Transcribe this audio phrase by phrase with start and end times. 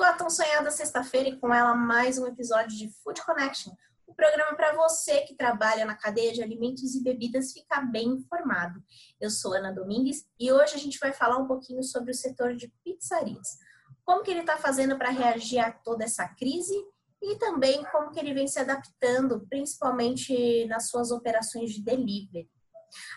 [0.00, 3.70] Chegou a tão sonhada sexta-feira e com ela mais um episódio de Food Connection,
[4.06, 8.08] o um programa para você que trabalha na cadeia de alimentos e bebidas ficar bem
[8.08, 8.82] informado.
[9.20, 12.56] Eu sou Ana Domingues e hoje a gente vai falar um pouquinho sobre o setor
[12.56, 13.58] de pizzarias.
[14.02, 16.74] Como que ele está fazendo para reagir a toda essa crise
[17.20, 22.48] e também como que ele vem se adaptando, principalmente nas suas operações de delivery.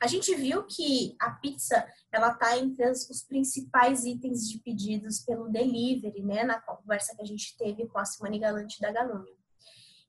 [0.00, 5.48] A gente viu que a pizza ela está entre os principais itens de pedidos pelo
[5.48, 6.44] delivery, né?
[6.44, 9.34] Na conversa que a gente teve com a Simone Galante da Galúnia.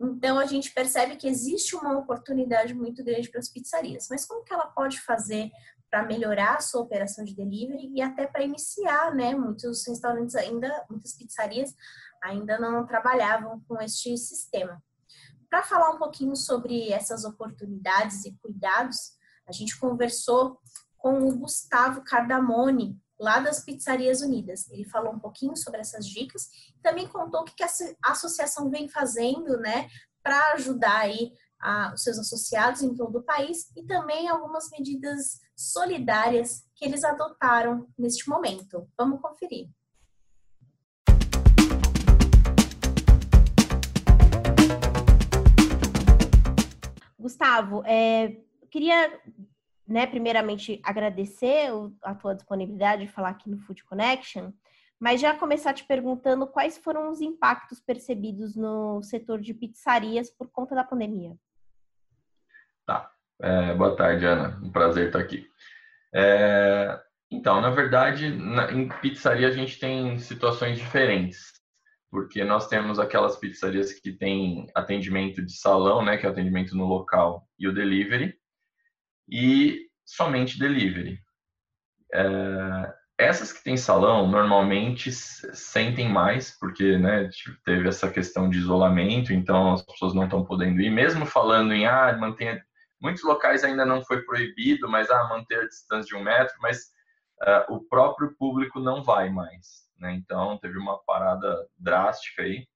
[0.00, 4.08] Então a gente percebe que existe uma oportunidade muito grande para as pizzarias.
[4.10, 5.50] Mas como que ela pode fazer
[5.90, 9.34] para melhorar a sua operação de delivery e até para iniciar, né?
[9.34, 11.72] Muitos restaurantes ainda, muitas pizzarias
[12.22, 14.82] ainda não trabalhavam com este sistema.
[15.48, 19.12] Para falar um pouquinho sobre essas oportunidades e cuidados,
[19.46, 20.58] a gente conversou
[20.96, 24.68] com o Gustavo Cardamone, lá das Pizzarias Unidas.
[24.70, 26.48] Ele falou um pouquinho sobre essas dicas,
[26.82, 29.88] também contou o que a associação vem fazendo, né,
[30.22, 35.40] para ajudar aí a, os seus associados em todo o país e também algumas medidas
[35.54, 38.88] solidárias que eles adotaram neste momento.
[38.96, 39.68] Vamos conferir.
[47.18, 48.36] Gustavo, é,
[48.74, 49.20] queria,
[49.86, 51.68] né, primeiramente agradecer
[52.02, 54.50] a tua disponibilidade de falar aqui no Food Connection,
[54.98, 60.50] mas já começar te perguntando quais foram os impactos percebidos no setor de pizzarias por
[60.50, 61.36] conta da pandemia.
[62.84, 63.08] Tá.
[63.40, 64.60] É, boa tarde, Ana.
[64.60, 65.48] Um prazer estar aqui.
[66.12, 71.52] É, então, na verdade, na, em pizzaria a gente tem situações diferentes,
[72.10, 76.86] porque nós temos aquelas pizzarias que têm atendimento de salão, né, que é atendimento no
[76.86, 78.36] local, e o delivery,
[79.28, 81.18] e somente delivery.
[82.12, 87.28] É, essas que têm salão normalmente sentem mais, porque né,
[87.64, 91.86] teve essa questão de isolamento, então as pessoas não estão podendo ir, mesmo falando em
[91.86, 92.62] ah, mantenha.
[93.00, 96.86] Muitos locais ainda não foi proibido, mas ah, manter a distância de um metro, mas
[97.42, 99.84] uh, o próprio público não vai mais.
[99.98, 100.12] Né?
[100.14, 102.66] Então teve uma parada drástica aí.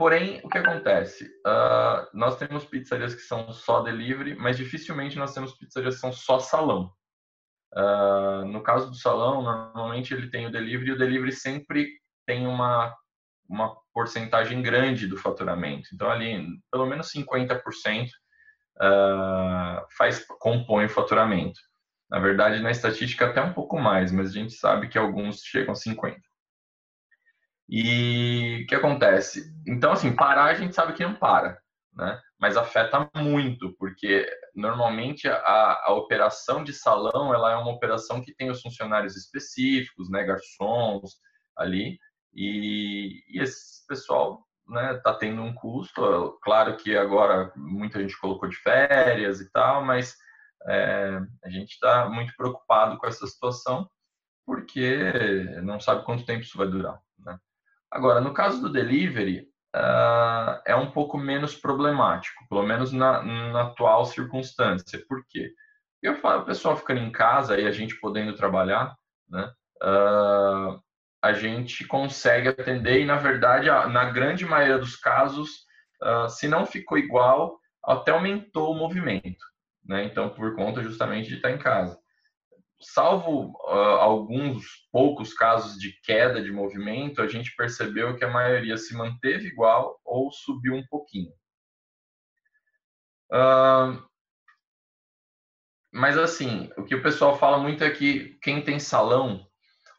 [0.00, 1.26] Porém, o que acontece?
[1.46, 6.10] Uh, nós temos pizzarias que são só delivery, mas dificilmente nós temos pizzarias que são
[6.10, 6.90] só salão.
[7.76, 12.46] Uh, no caso do salão, normalmente ele tem o delivery e o delivery sempre tem
[12.46, 12.96] uma,
[13.46, 15.90] uma porcentagem grande do faturamento.
[15.92, 21.60] Então, ali, pelo menos 50% uh, faz, compõe o faturamento.
[22.08, 25.74] Na verdade, na estatística até um pouco mais, mas a gente sabe que alguns chegam
[25.74, 26.16] a 50%.
[27.70, 29.54] E o que acontece?
[29.64, 31.56] Então, assim, parar a gente sabe que não para,
[31.94, 32.20] né?
[32.36, 38.34] Mas afeta muito, porque normalmente a, a operação de salão ela é uma operação que
[38.34, 41.16] tem os funcionários específicos, né, garçons
[41.56, 41.96] ali,
[42.34, 46.38] e, e esse pessoal né, tá tendo um custo.
[46.42, 50.16] Claro que agora muita gente colocou de férias e tal, mas
[50.66, 53.88] é, a gente está muito preocupado com essa situação
[54.44, 55.12] porque
[55.62, 57.00] não sabe quanto tempo isso vai durar.
[57.18, 57.38] Né?
[57.90, 63.62] Agora, no caso do delivery, uh, é um pouco menos problemático, pelo menos na, na
[63.62, 65.04] atual circunstância.
[65.08, 65.52] Por quê?
[66.02, 68.96] Eu falo, o pessoal ficando em casa e a gente podendo trabalhar,
[69.28, 69.52] né?
[69.82, 70.80] Uh,
[71.22, 75.66] a gente consegue atender e, na verdade, na grande maioria dos casos,
[76.02, 79.44] uh, se não ficou igual, até aumentou o movimento,
[79.84, 80.04] né?
[80.04, 81.98] Então, por conta justamente de estar em casa
[82.80, 88.76] salvo uh, alguns poucos casos de queda de movimento, a gente percebeu que a maioria
[88.76, 91.32] se manteve igual ou subiu um pouquinho.
[93.30, 94.02] Uh,
[95.92, 99.46] mas assim, o que o pessoal fala muito é que quem tem salão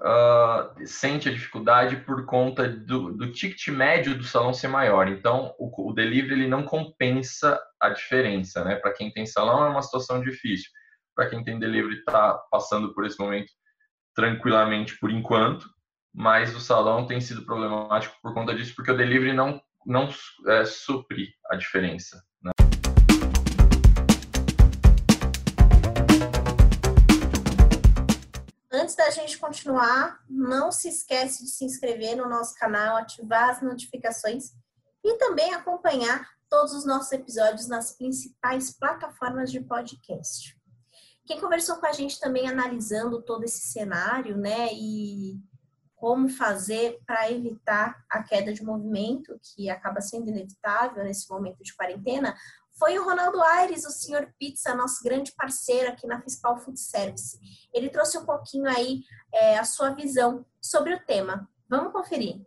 [0.00, 5.06] uh, sente a dificuldade por conta do, do, ticket médio do salão ser maior.
[5.08, 8.76] Então, o, o delivery ele não compensa a diferença, né?
[8.76, 10.70] Para quem tem salão é uma situação difícil
[11.14, 13.50] para quem tem delivery está passando por esse momento
[14.14, 15.68] tranquilamente por enquanto,
[16.12, 20.08] mas o salão tem sido problemático por conta disso, porque o delivery não, não
[20.48, 22.22] é, supre a diferença.
[22.42, 22.50] Né?
[28.72, 33.62] Antes da gente continuar, não se esquece de se inscrever no nosso canal, ativar as
[33.62, 34.52] notificações
[35.04, 40.59] e também acompanhar todos os nossos episódios nas principais plataformas de podcast.
[41.30, 45.40] Quem conversou com a gente também analisando todo esse cenário, né, e
[45.94, 51.72] como fazer para evitar a queda de movimento, que acaba sendo inevitável nesse momento de
[51.76, 52.34] quarentena,
[52.76, 57.38] foi o Ronaldo Aires, o senhor Pizza, nosso grande parceiro aqui na Fispal Food Service.
[57.72, 61.48] Ele trouxe um pouquinho aí é, a sua visão sobre o tema.
[61.68, 62.44] Vamos conferir.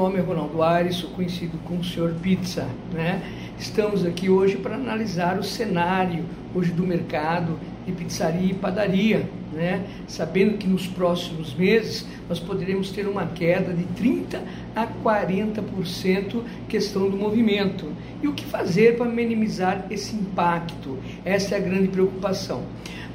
[0.00, 2.66] Nome é Ronaldo Aires, sou conhecido como Senhor Pizza.
[2.90, 3.20] Né?
[3.58, 6.24] Estamos aqui hoje para analisar o cenário
[6.54, 9.84] hoje do mercado de pizzaria e padaria, né?
[10.08, 14.42] sabendo que nos próximos meses nós poderemos ter uma queda de 30
[14.74, 17.92] a 40% questão do movimento.
[18.22, 20.96] E o que fazer para minimizar esse impacto?
[21.26, 22.62] Essa é a grande preocupação.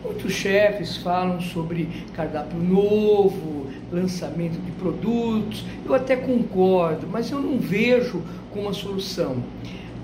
[0.04, 3.65] Muitos chefes falam sobre cardápio novo,
[3.96, 5.66] lançamento de produtos.
[5.86, 8.22] Eu até concordo, mas eu não vejo
[8.52, 9.38] como uma solução.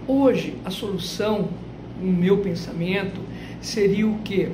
[0.08, 1.50] Hoje, a solução,
[2.02, 3.22] no meu pensamento,
[3.62, 4.50] seria o que?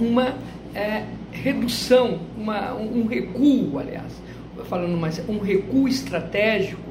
[0.00, 0.34] Uma
[0.74, 4.22] é, redução, uma, um recuo, aliás,
[4.64, 6.88] falando mais, um recuo estratégico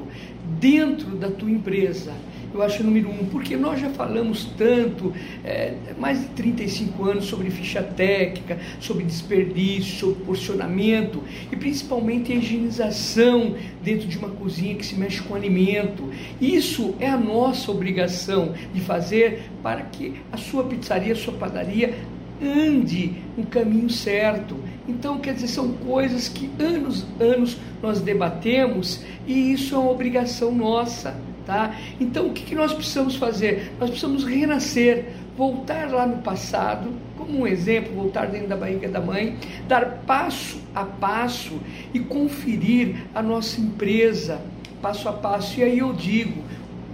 [0.60, 2.12] dentro da tua empresa
[2.52, 5.12] eu acho número um, porque nós já falamos tanto,
[5.44, 11.22] é, mais de 35 anos, sobre ficha técnica, sobre desperdício, sobre porcionamento
[11.52, 16.10] e principalmente a higienização dentro de uma cozinha que se mexe com alimento.
[16.40, 21.94] Isso é a nossa obrigação de fazer para que a sua pizzaria, a sua padaria
[22.42, 24.56] ande no caminho certo.
[24.88, 30.52] Então, quer dizer, são coisas que anos, anos nós debatemos e isso é uma obrigação
[30.52, 31.27] nossa.
[31.48, 31.74] Tá?
[31.98, 33.72] Então, o que, que nós precisamos fazer?
[33.80, 39.00] Nós precisamos renascer, voltar lá no passado, como um exemplo, voltar dentro da barriga da
[39.00, 39.34] mãe,
[39.66, 41.58] dar passo a passo
[41.94, 44.38] e conferir a nossa empresa
[44.82, 45.58] passo a passo.
[45.58, 46.44] E aí eu digo,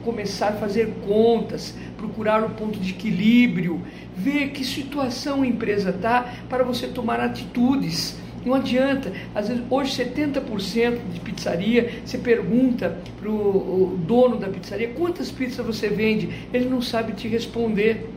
[0.05, 3.83] começar a fazer contas, procurar o ponto de equilíbrio,
[4.17, 8.17] ver que situação a empresa está para você tomar atitudes.
[8.45, 9.13] Não adianta.
[9.35, 15.65] Às vezes, hoje, 70% de pizzaria, você pergunta para o dono da pizzaria quantas pizzas
[15.65, 18.11] você vende, ele não sabe te responder.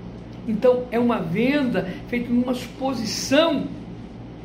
[0.48, 3.68] Então, é uma venda feita numa suposição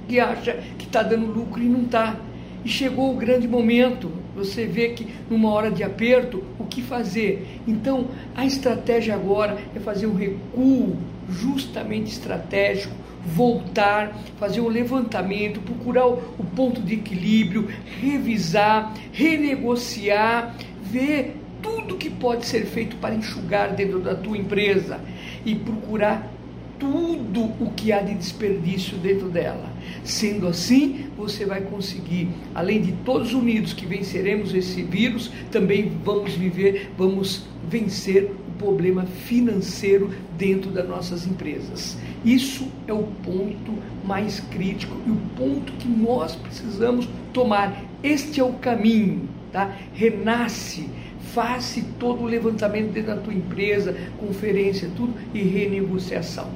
[0.09, 2.17] que acha que está dando lucro e não está.
[2.65, 7.61] E chegou o grande momento, você vê que numa hora de aperto, o que fazer?
[7.67, 8.07] Então,
[8.37, 10.97] a estratégia agora é fazer um recuo
[11.29, 17.69] justamente estratégico voltar, fazer um levantamento, procurar o, ponto de equilíbrio,
[18.01, 25.01] revisar, renegociar, ver tudo que pode ser feito para enxugar dentro da tua empresa
[25.45, 26.31] e procurar
[26.79, 29.71] tudo o que há de desperdício dentro dela.
[30.03, 36.35] Sendo assim, você vai conseguir, além de todos unidos que venceremos esse vírus, também vamos
[36.35, 41.99] viver, vamos vencer problema financeiro dentro das nossas empresas.
[42.25, 43.75] Isso é o ponto
[44.05, 47.85] mais crítico e o ponto que nós precisamos tomar.
[48.03, 49.77] Este é o caminho, tá?
[49.93, 50.89] Renasce,
[51.35, 56.49] faça todo o levantamento dentro da tua empresa, conferência, tudo e renegociação,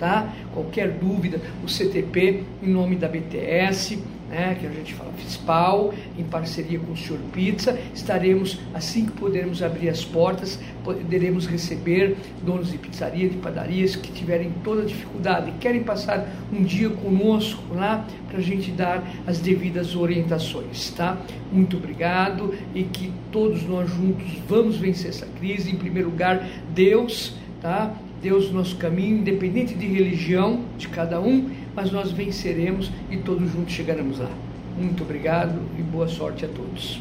[0.00, 0.32] tá?
[0.52, 3.98] Qualquer dúvida, o CTP em nome da BTS
[4.32, 7.78] né, que a gente fala FISPAL, em parceria com o Senhor Pizza.
[7.94, 14.10] Estaremos, assim que pudermos abrir as portas, poderemos receber donos de pizzaria, de padarias que
[14.10, 19.94] tiverem toda dificuldade querem passar um dia conosco lá para a gente dar as devidas
[19.94, 21.18] orientações, tá?
[21.52, 25.70] Muito obrigado e que todos nós juntos vamos vencer essa crise.
[25.70, 27.94] Em primeiro lugar, Deus, tá?
[28.22, 33.72] Deus nosso caminho, independente de religião de cada um, mas nós venceremos e todos juntos
[33.72, 34.30] chegaremos lá.
[34.76, 37.00] Muito obrigado e boa sorte a todos.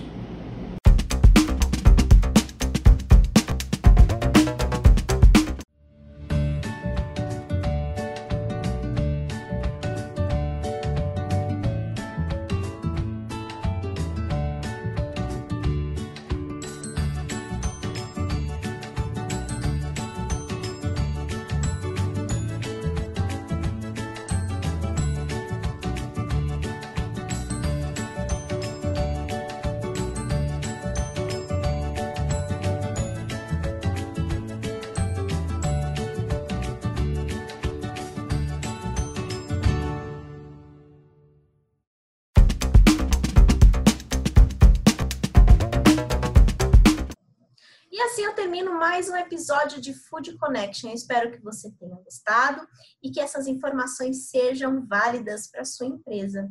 [48.06, 50.90] Assim eu termino mais um episódio de Food Connection.
[50.90, 52.68] Eu espero que você tenha gostado
[53.02, 56.50] e que essas informações sejam válidas para sua empresa.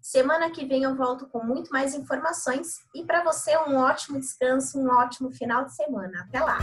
[0.00, 4.78] Semana que vem eu volto com muito mais informações e para você um ótimo descanso,
[4.78, 6.24] um ótimo final de semana.
[6.28, 6.58] Até lá!